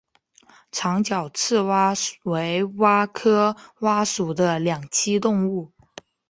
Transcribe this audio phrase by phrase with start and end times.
[0.71, 1.93] 长脚赤蛙
[2.23, 5.71] 为蛙科蛙属的两栖动物。